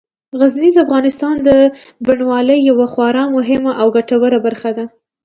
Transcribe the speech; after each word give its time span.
غزني 0.39 0.69
د 0.73 0.77
افغانستان 0.85 1.35
د 1.47 1.49
بڼوالۍ 2.05 2.59
یوه 2.69 2.85
خورا 2.93 3.23
مهمه 3.35 3.71
او 3.81 3.87
ګټوره 3.97 4.37
برخه 4.45 4.69
ده. 4.77 4.85